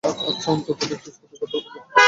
[0.03, 1.91] আচ্ছা, অন্তত প্র্যাকটিস তো করতে পারব।